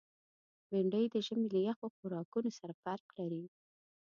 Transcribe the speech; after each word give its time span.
بېنډۍ 0.69 1.05
د 1.13 1.15
ژمي 1.25 1.47
له 1.55 1.59
یخو 1.67 1.87
خوراکونو 1.97 2.49
سره 2.59 2.73
فرق 2.83 3.05
لري 3.19 3.43